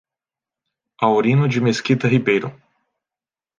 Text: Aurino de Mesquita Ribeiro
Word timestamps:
Aurino 1.03 1.47
de 1.47 1.61
Mesquita 1.61 2.07
Ribeiro 2.07 2.51